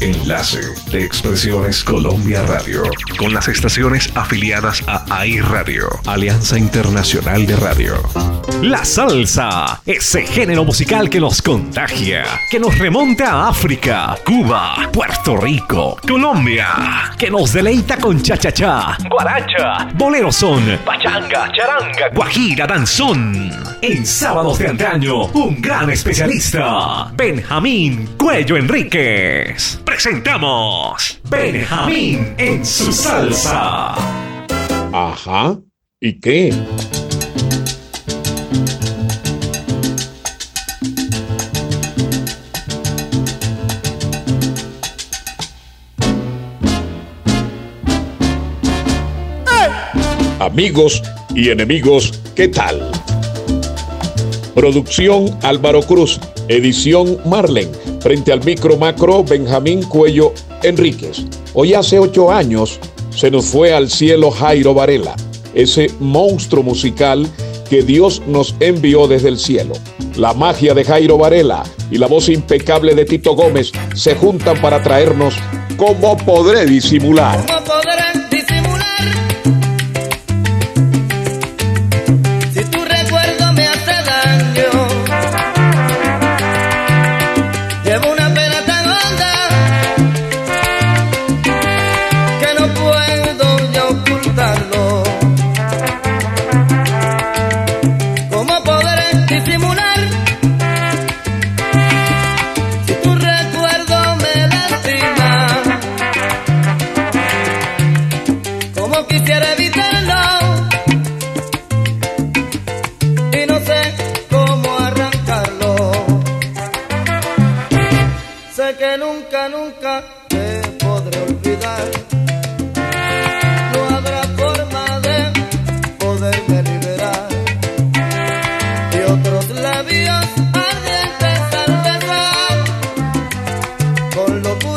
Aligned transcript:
Enlace 0.00 0.60
de 0.90 1.04
Expresiones 1.04 1.84
Colombia 1.84 2.42
Radio. 2.46 2.82
Con 3.18 3.34
las 3.34 3.48
estaciones 3.48 4.10
afiliadas 4.14 4.82
a 4.86 5.04
AI 5.14 5.40
Radio, 5.40 5.90
Alianza 6.06 6.58
Internacional 6.58 7.46
de 7.46 7.56
Radio. 7.56 8.02
La 8.62 8.84
salsa, 8.84 9.80
ese 9.84 10.26
género 10.26 10.64
musical 10.64 11.10
que 11.10 11.20
nos 11.20 11.42
contagia, 11.42 12.24
que 12.50 12.58
nos 12.58 12.78
remonta 12.78 13.30
a 13.30 13.48
África, 13.48 14.16
Cuba, 14.24 14.88
Puerto 14.90 15.36
Rico, 15.36 15.98
Colombia, 16.06 17.12
que 17.18 17.30
nos 17.30 17.52
deleita 17.52 17.98
con 17.98 18.22
cha-cha-cha, 18.22 18.96
guaracha, 19.08 19.88
bolero 19.94 20.32
son, 20.32 20.78
pachanga, 20.84 21.52
charanga, 21.52 22.08
guajira, 22.14 22.66
danzón. 22.66 23.50
En 23.82 24.04
sábados 24.04 24.58
de 24.58 24.68
antaño, 24.68 25.26
un 25.26 25.60
gran 25.60 25.90
especialista, 25.90 27.10
Benjamín 27.14 28.10
Cuello 28.16 28.56
Enríquez. 28.56 29.80
Presentamos 29.90 31.20
Benjamín 31.28 32.36
en 32.38 32.64
su 32.64 32.92
salsa. 32.92 33.96
Ajá. 34.92 35.58
¿Y 36.00 36.20
qué? 36.20 36.54
Amigos 50.38 51.02
y 51.34 51.50
enemigos, 51.50 52.20
¿qué 52.36 52.46
tal? 52.46 52.92
Producción 54.54 55.36
Álvaro 55.42 55.82
Cruz, 55.82 56.20
edición 56.50 57.18
Marlen, 57.24 57.70
frente 58.00 58.32
al 58.32 58.44
micro 58.44 58.76
macro 58.76 59.22
Benjamín 59.22 59.82
Cuello 59.84 60.32
Enríquez. 60.64 61.24
Hoy 61.54 61.74
hace 61.74 61.98
ocho 61.98 62.32
años 62.32 62.80
se 63.10 63.30
nos 63.30 63.46
fue 63.46 63.72
al 63.72 63.88
cielo 63.88 64.32
Jairo 64.32 64.74
Varela, 64.74 65.14
ese 65.54 65.90
monstruo 66.00 66.64
musical 66.64 67.26
que 67.68 67.82
Dios 67.82 68.20
nos 68.26 68.56
envió 68.58 69.06
desde 69.06 69.28
el 69.28 69.38
cielo. 69.38 69.74
La 70.16 70.34
magia 70.34 70.74
de 70.74 70.84
Jairo 70.84 71.16
Varela 71.16 71.62
y 71.88 71.98
la 71.98 72.08
voz 72.08 72.28
impecable 72.28 72.96
de 72.96 73.04
Tito 73.04 73.34
Gómez 73.34 73.70
se 73.94 74.16
juntan 74.16 74.60
para 74.60 74.82
traernos 74.82 75.34
¿Cómo 75.80 76.14
podré 76.14 76.66
disimular? 76.66 77.40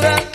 Con 0.04 0.33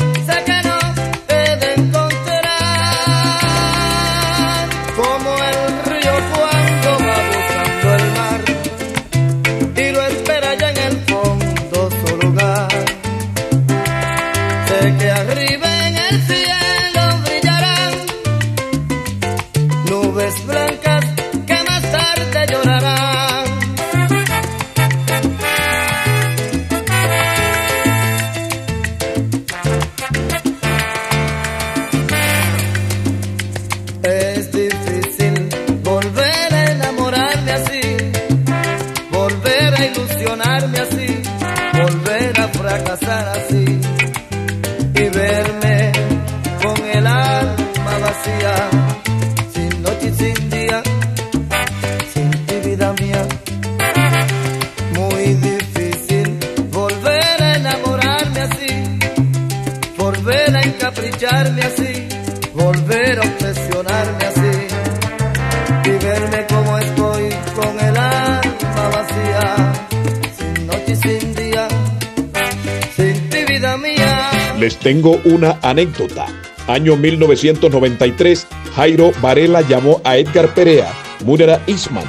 Les 74.60 74.76
tengo 74.78 75.22
una 75.24 75.58
anécdota. 75.62 76.28
Año 76.68 76.98
1993, 76.98 78.46
Jairo 78.76 79.12
Varela 79.22 79.62
llamó 79.62 80.02
a 80.04 80.18
Edgar 80.18 80.54
Perea, 80.54 80.92
Munera 81.24 81.62
Isman 81.66 82.04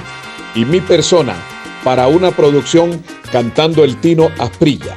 y 0.56 0.64
mi 0.64 0.80
persona 0.80 1.36
para 1.84 2.08
una 2.08 2.32
producción 2.32 3.04
cantando 3.30 3.84
el 3.84 4.00
Tino 4.00 4.30
Asprilla. 4.40 4.96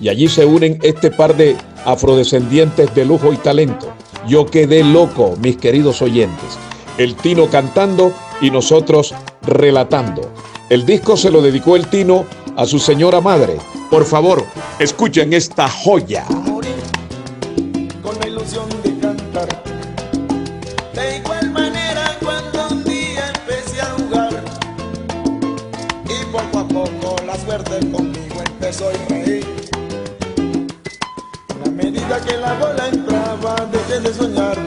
Y 0.00 0.08
allí 0.08 0.26
se 0.26 0.46
unen 0.46 0.78
este 0.82 1.10
par 1.10 1.36
de 1.36 1.54
afrodescendientes 1.84 2.94
de 2.94 3.04
lujo 3.04 3.30
y 3.30 3.36
talento. 3.36 3.92
Yo 4.26 4.46
quedé 4.46 4.82
loco, 4.82 5.36
mis 5.42 5.58
queridos 5.58 6.00
oyentes. 6.00 6.58
El 6.96 7.14
Tino 7.14 7.48
cantando 7.50 8.14
y 8.40 8.50
nosotros 8.50 9.14
relatando. 9.42 10.32
El 10.70 10.86
disco 10.86 11.18
se 11.18 11.30
lo 11.30 11.42
dedicó 11.42 11.76
el 11.76 11.88
Tino 11.88 12.24
a 12.56 12.64
su 12.64 12.78
señora 12.78 13.20
madre. 13.20 13.58
Por 13.90 14.06
favor, 14.06 14.42
escuchen 14.78 15.34
esta 15.34 15.68
joya. 15.68 16.24
Suerte 27.44 27.78
conmigo 27.90 28.42
empezó 28.44 28.88
a 28.88 28.92
reír. 29.08 29.44
A 31.64 31.68
medida 31.70 32.20
que 32.20 32.36
la 32.36 32.54
bola 32.54 32.88
entraba 32.88 33.56
dejé 33.70 34.00
de 34.00 34.14
soñar. 34.14 34.58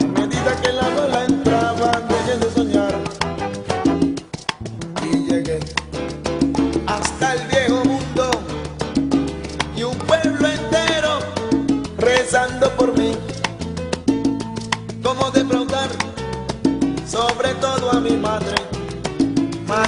A 0.00 0.20
medida 0.20 0.60
que 0.62 0.72
la 0.72 0.88
bola 0.90 1.24
entraba 1.24 2.02
dejé 2.08 2.38
de 2.38 2.50
soñar. 2.52 2.94
Y 5.02 5.30
llegué 5.30 5.60
hasta 6.86 7.34
el 7.34 7.46
viejo 7.48 7.84
mundo 7.84 8.30
y 9.76 9.82
un 9.82 9.96
pueblo 9.98 10.46
entero 10.46 11.20
rezando 11.98 12.70
por 12.76 12.96
mí. 12.98 13.16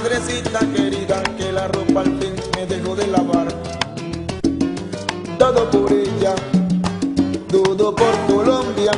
Madrecita 0.03 0.59
querida 0.75 1.23
que 1.37 1.49
la 1.53 1.69
ropa 1.69 2.01
al 2.01 2.19
fin 2.19 2.33
me 2.55 2.65
dejó 2.65 2.93
de 2.93 3.07
lavar. 3.07 3.47
Todo 5.39 5.71
por 5.71 5.91
ella, 5.93 6.35
dudo 7.47 7.95
por 7.95 8.13
Colombia, 8.27 8.91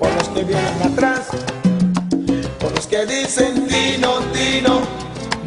por 0.00 0.12
los 0.12 0.28
que 0.30 0.42
vienen 0.42 0.82
atrás, 0.82 1.28
por 2.58 2.72
los 2.72 2.86
que 2.88 3.06
dicen 3.06 3.68
Tino, 3.68 4.18
Tino, 4.32 4.80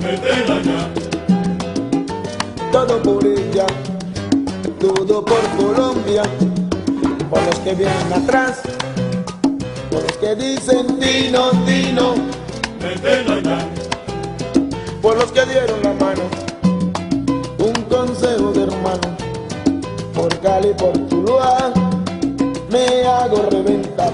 métela 0.01 0.61
ya 0.61 0.89
todo 2.71 3.01
por 3.03 3.25
ella, 3.25 3.65
todo 4.79 5.23
por 5.25 5.41
Colombia, 5.57 6.23
por 7.29 7.43
los 7.43 7.59
que 7.59 7.73
vienen 7.75 8.13
atrás, 8.13 8.61
por 9.91 10.01
los 10.01 10.13
que 10.13 10.35
dicen 10.35 10.97
Tino, 10.97 11.51
Tino, 11.65 12.15
por 15.05 15.15
los 15.17 15.31
que 15.31 15.45
dieron 15.45 15.83
la 15.83 15.93
mano, 16.03 16.23
un 17.59 17.73
consejo 17.83 18.51
de 18.53 18.63
hermano, 18.63 19.15
por 20.15 20.35
Cali, 20.39 20.73
por 20.73 20.97
Tuluá, 21.07 21.71
me 22.71 23.05
hago 23.05 23.47
reventar. 23.51 24.11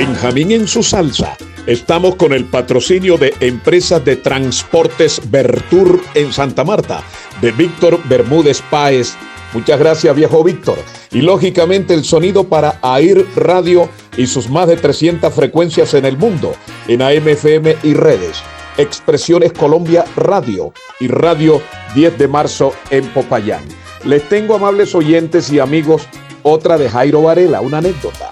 Benjamín 0.00 0.50
en 0.50 0.66
su 0.66 0.82
salsa. 0.82 1.36
Estamos 1.66 2.14
con 2.14 2.32
el 2.32 2.46
patrocinio 2.46 3.18
de 3.18 3.34
Empresas 3.40 4.02
de 4.02 4.16
Transportes 4.16 5.20
Bertur 5.30 6.00
en 6.14 6.32
Santa 6.32 6.64
Marta, 6.64 7.04
de 7.42 7.52
Víctor 7.52 8.00
Bermúdez 8.08 8.62
Páez. 8.70 9.14
Muchas 9.52 9.78
gracias, 9.78 10.16
viejo 10.16 10.42
Víctor. 10.42 10.78
Y 11.12 11.20
lógicamente 11.20 11.92
el 11.92 12.04
sonido 12.04 12.44
para 12.44 12.78
AIR 12.80 13.26
Radio 13.36 13.90
y 14.16 14.26
sus 14.26 14.48
más 14.48 14.68
de 14.68 14.78
300 14.78 15.34
frecuencias 15.34 15.92
en 15.92 16.06
el 16.06 16.16
mundo, 16.16 16.54
en 16.88 17.02
AMFM 17.02 17.76
y 17.82 17.92
redes. 17.92 18.42
Expresiones 18.78 19.52
Colombia 19.52 20.06
Radio 20.16 20.72
y 20.98 21.08
Radio 21.08 21.60
10 21.94 22.16
de 22.16 22.26
marzo 22.26 22.72
en 22.88 23.04
Popayán. 23.08 23.64
Les 24.06 24.26
tengo, 24.30 24.54
amables 24.54 24.94
oyentes 24.94 25.52
y 25.52 25.58
amigos, 25.58 26.04
otra 26.42 26.78
de 26.78 26.88
Jairo 26.88 27.20
Varela, 27.20 27.60
una 27.60 27.78
anécdota 27.78 28.30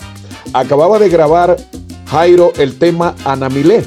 acababa 0.52 0.98
de 0.98 1.08
grabar 1.08 1.56
Jairo 2.06 2.52
el 2.56 2.78
tema 2.78 3.14
Anamilé 3.24 3.84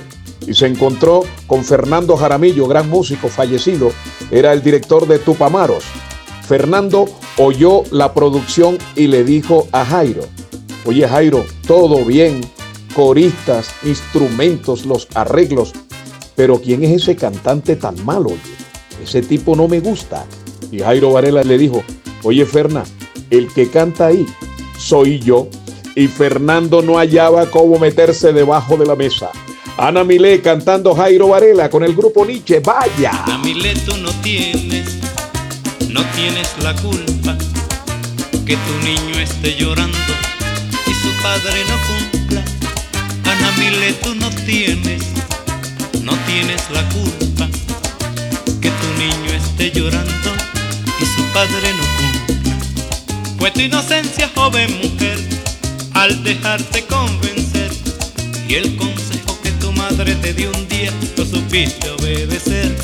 y 0.48 0.54
se 0.54 0.68
encontró 0.68 1.24
con 1.48 1.64
Fernando 1.64 2.18
Jaramillo, 2.18 2.68
gran 2.68 2.90
músico 2.90 3.30
fallecido, 3.30 3.92
era 4.32 4.54
el 4.54 4.62
director 4.64 5.08
de 5.08 5.20
Tupamaros. 5.20 5.84
Fernando 6.48 7.06
oyó 7.38 7.84
la 7.92 8.14
producción 8.14 8.78
y 8.96 9.08
le 9.08 9.24
dijo 9.24 9.68
a 9.72 9.86
Jairo, 9.86 10.24
oye 10.86 11.08
Jairo, 11.08 11.46
todo 11.66 12.04
bien, 12.04 12.42
coristas, 12.96 13.70
instrumentos, 13.84 14.86
los 14.86 15.08
arreglos, 15.14 15.74
pero 16.36 16.60
¿quién 16.60 16.84
es 16.84 17.04
ese 17.04 17.16
cantante 17.16 17.76
tan 17.76 18.04
malo? 18.04 18.32
Ese 19.04 19.22
tipo 19.22 19.56
no 19.56 19.68
me 19.68 19.80
gusta. 19.80 20.26
Y 20.72 20.80
Jairo 20.80 21.12
Varela 21.12 21.44
le 21.44 21.58
dijo, 21.58 21.84
oye 22.24 22.46
Ferna, 22.46 22.84
el 23.30 23.52
que 23.54 23.70
canta 23.70 24.08
ahí 24.08 24.26
soy 24.78 25.20
yo 25.20 25.48
y 26.02 26.08
Fernando 26.08 26.82
no 26.82 26.98
hallaba 26.98 27.46
cómo 27.52 27.78
meterse 27.78 28.34
debajo 28.34 28.76
de 28.76 28.88
la 28.88 28.96
mesa. 28.96 29.30
Ana 29.78 30.04
Milé 30.04 30.42
cantando 30.42 30.96
Jairo 30.96 31.28
Varela 31.28 31.70
con 31.70 31.84
el 31.84 31.96
grupo 31.96 32.26
Nietzsche. 32.26 32.60
¡Vaya! 32.60 33.12
Ana 33.24 33.38
Milé, 33.38 33.76
tú 33.86 33.96
no 33.98 34.10
tienes, 34.22 34.98
no 35.90 36.04
tienes 36.16 36.50
la 36.64 36.74
culpa 36.76 37.38
que 38.46 38.58
tu 38.58 38.74
niño 38.84 39.20
esté 39.20 39.56
llorando 39.56 39.98
y 40.88 40.92
su 40.92 41.22
padre 41.22 41.64
no 41.70 41.78
cumpla. 41.88 42.44
Ana 43.32 43.52
Milé, 43.60 43.94
tú 44.02 44.16
no 44.16 44.30
tienes, 44.46 45.04
no 46.02 46.14
tienes 46.26 46.68
la 46.72 46.84
culpa 46.90 47.48
que 48.60 48.72
tu 48.72 48.88
niño 48.98 49.34
esté 49.36 49.72
llorando 49.72 50.32
y 51.00 51.06
su 51.06 51.24
padre 51.32 51.74
no 51.78 51.84
cumpla. 51.98 52.56
Fue 53.38 53.52
tu 53.52 53.60
inocencia, 53.60 54.30
joven 54.36 54.80
mujer 54.82 55.41
al 56.02 56.24
dejarte 56.24 56.84
convencer 56.86 57.70
y 58.48 58.56
el 58.56 58.76
consejo 58.76 59.40
que 59.44 59.52
tu 59.52 59.72
madre 59.72 60.16
te 60.16 60.34
dio 60.34 60.50
un 60.50 60.68
día 60.68 60.92
lo 61.16 61.24
supiste 61.24 61.92
obedecer. 61.92 62.76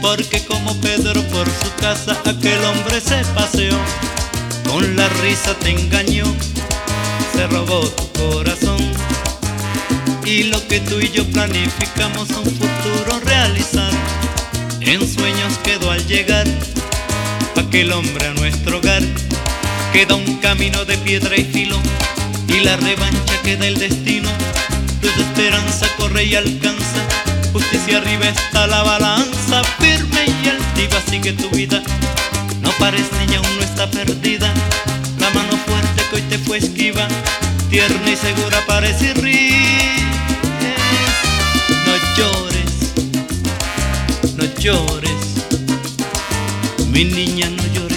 Porque 0.00 0.44
como 0.46 0.76
Pedro 0.76 1.20
por 1.24 1.46
su 1.46 1.74
casa 1.80 2.16
aquel 2.24 2.64
hombre 2.66 3.00
se 3.00 3.24
paseó, 3.34 3.76
con 4.68 4.94
la 4.94 5.08
risa 5.24 5.54
te 5.54 5.70
engañó, 5.70 6.24
se 7.34 7.48
robó 7.48 7.80
tu 7.80 8.06
corazón. 8.12 8.78
Y 10.24 10.44
lo 10.44 10.64
que 10.68 10.78
tú 10.78 11.00
y 11.00 11.10
yo 11.10 11.24
planificamos 11.32 12.28
un 12.30 12.44
futuro 12.44 13.20
realizar, 13.24 13.90
en 14.82 15.00
sueños 15.00 15.58
quedó 15.64 15.90
al 15.90 16.06
llegar 16.06 16.46
aquel 17.56 17.90
hombre 17.90 18.28
a 18.28 18.34
nuestro 18.34 18.78
hogar 18.78 19.02
Queda 19.92 20.14
un 20.14 20.36
camino 20.36 20.84
de 20.84 20.96
piedra 20.98 21.36
y 21.36 21.44
filo 21.44 21.78
y 22.48 22.60
la 22.60 22.76
revancha 22.76 23.42
queda 23.42 23.66
el 23.66 23.78
destino. 23.78 24.28
Tu 25.00 25.08
esperanza 25.08 25.86
corre 25.96 26.24
y 26.24 26.34
alcanza, 26.34 27.02
justicia 27.52 27.98
arriba 27.98 28.28
está 28.28 28.66
la 28.66 28.82
balanza, 28.82 29.62
firme 29.78 30.26
y 30.26 30.48
altiva 30.48 31.00
sigue 31.08 31.32
tu 31.32 31.48
vida. 31.50 31.82
No 32.60 32.70
pares 32.78 33.06
niña, 33.20 33.38
aún 33.38 33.56
no 33.56 33.64
está 33.64 33.90
perdida. 33.90 34.52
La 35.18 35.30
mano 35.30 35.56
fuerte 35.66 36.02
que 36.10 36.16
hoy 36.16 36.22
te 36.22 36.38
fue 36.38 36.58
esquiva, 36.58 37.06
tierna 37.70 38.10
y 38.10 38.16
segura 38.16 38.64
parece 38.66 39.06
y 39.06 39.12
ríes. 39.14 39.98
No 41.86 41.94
llores, 42.16 42.92
no 44.36 44.44
llores, 44.60 45.22
mi 46.90 47.04
niña 47.04 47.48
no 47.50 47.62
llores, 47.72 47.87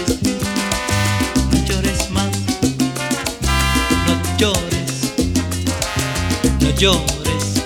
llores, 6.81 7.63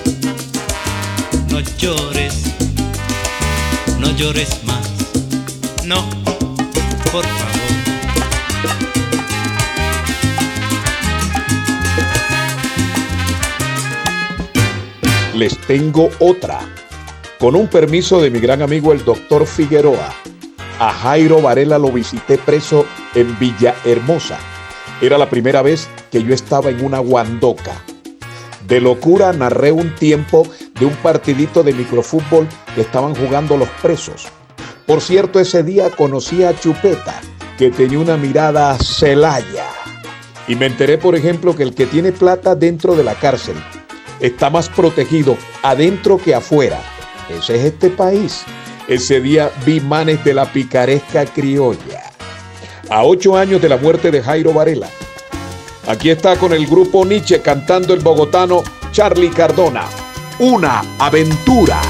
no 1.48 1.60
llores, 1.78 2.52
no 3.98 4.10
llores 4.10 4.62
más. 4.64 4.90
No, 5.86 6.06
por 7.10 7.24
favor. 7.24 7.56
Les 15.34 15.56
tengo 15.66 16.10
otra. 16.18 16.60
Con 17.38 17.56
un 17.56 17.68
permiso 17.68 18.20
de 18.20 18.30
mi 18.30 18.38
gran 18.38 18.60
amigo 18.60 18.92
el 18.92 19.02
doctor 19.02 19.46
Figueroa, 19.46 20.14
a 20.78 20.92
Jairo 20.92 21.40
Varela 21.40 21.78
lo 21.78 21.90
visité 21.90 22.36
preso 22.36 22.84
en 23.14 23.38
Villahermosa. 23.38 24.38
Era 25.00 25.16
la 25.16 25.30
primera 25.30 25.62
vez 25.62 25.88
que 26.12 26.22
yo 26.22 26.34
estaba 26.34 26.68
en 26.68 26.84
una 26.84 26.98
guandoca. 26.98 27.82
De 28.66 28.80
locura 28.80 29.32
narré 29.32 29.70
un 29.70 29.94
tiempo 29.94 30.44
de 30.78 30.86
un 30.86 30.94
partidito 30.96 31.62
de 31.62 31.72
microfútbol 31.72 32.48
que 32.74 32.80
estaban 32.80 33.14
jugando 33.14 33.56
los 33.56 33.68
presos. 33.80 34.26
Por 34.86 35.00
cierto, 35.00 35.38
ese 35.38 35.62
día 35.62 35.90
conocí 35.90 36.42
a 36.42 36.58
Chupeta, 36.58 37.20
que 37.58 37.70
tenía 37.70 38.00
una 38.00 38.16
mirada 38.16 38.76
celaya. 38.78 39.66
Y 40.48 40.56
me 40.56 40.66
enteré, 40.66 40.98
por 40.98 41.14
ejemplo, 41.14 41.54
que 41.54 41.62
el 41.62 41.74
que 41.74 41.86
tiene 41.86 42.10
plata 42.10 42.56
dentro 42.56 42.96
de 42.96 43.04
la 43.04 43.14
cárcel 43.14 43.56
está 44.18 44.50
más 44.50 44.68
protegido 44.68 45.36
adentro 45.62 46.18
que 46.18 46.34
afuera. 46.34 46.80
Ese 47.28 47.56
es 47.56 47.64
este 47.66 47.90
país. 47.90 48.44
Ese 48.88 49.20
día 49.20 49.50
vi 49.64 49.80
manes 49.80 50.24
de 50.24 50.34
la 50.34 50.52
picaresca 50.52 51.24
criolla. 51.24 52.02
A 52.88 53.04
ocho 53.04 53.36
años 53.36 53.62
de 53.62 53.68
la 53.68 53.76
muerte 53.76 54.10
de 54.10 54.22
Jairo 54.22 54.52
Varela, 54.52 54.88
Aquí 55.86 56.10
está 56.10 56.36
con 56.36 56.52
el 56.52 56.66
grupo 56.66 57.04
Nietzsche 57.04 57.40
cantando 57.40 57.94
el 57.94 58.00
bogotano 58.00 58.64
Charlie 58.90 59.30
Cardona. 59.30 59.84
Una 60.40 60.82
aventura. 60.98 61.80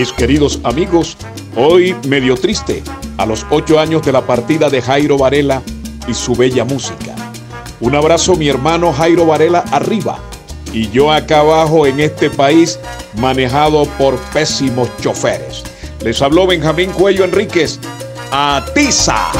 Mis 0.00 0.14
queridos 0.14 0.58
amigos, 0.64 1.14
hoy 1.54 1.94
medio 2.08 2.34
triste 2.34 2.82
a 3.18 3.26
los 3.26 3.44
ocho 3.50 3.78
años 3.78 4.00
de 4.00 4.12
la 4.12 4.22
partida 4.22 4.70
de 4.70 4.80
Jairo 4.80 5.18
Varela 5.18 5.60
y 6.08 6.14
su 6.14 6.34
bella 6.34 6.64
música. 6.64 7.14
Un 7.80 7.94
abrazo 7.94 8.34
mi 8.34 8.48
hermano 8.48 8.94
Jairo 8.94 9.26
Varela 9.26 9.62
arriba 9.70 10.18
y 10.72 10.88
yo 10.88 11.12
acá 11.12 11.40
abajo 11.40 11.86
en 11.86 12.00
este 12.00 12.30
país 12.30 12.80
manejado 13.18 13.84
por 13.98 14.16
pésimos 14.32 14.88
choferes. 15.02 15.64
Les 16.02 16.22
habló 16.22 16.46
Benjamín 16.46 16.92
Cuello 16.92 17.26
Enríquez. 17.26 17.78
¡Atiza! 18.30 19.32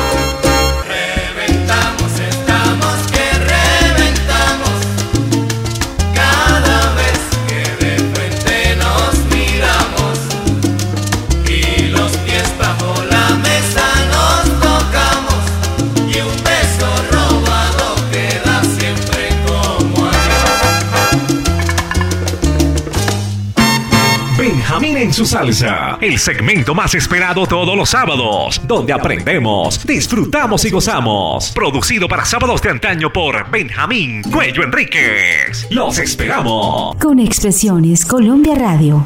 Salsa, 25.25 25.99
el 26.01 26.19
segmento 26.19 26.75
más 26.75 26.95
esperado 26.95 27.47
todos 27.47 27.77
los 27.77 27.91
sábados, 27.91 28.61
donde 28.65 28.93
aprendemos, 28.93 29.87
disfrutamos 29.87 30.65
y 30.65 30.71
gozamos. 30.71 31.53
Producido 31.53 32.09
para 32.09 32.25
sábados 32.25 32.63
de 32.63 32.71
antaño 32.71 33.13
por 33.13 33.51
Benjamín 33.51 34.23
Cuello 34.23 34.63
Enríquez. 34.63 35.67
Los 35.71 35.99
esperamos. 35.99 36.97
Con 36.97 37.19
Expresiones 37.19 38.05
Colombia 38.05 38.55
Radio. 38.55 38.99